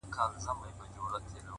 اخلاق 0.09 0.31
د 0.33 0.37
شخصیت 0.45 0.77
هنداره 0.79 1.19
ده’ 1.33 1.39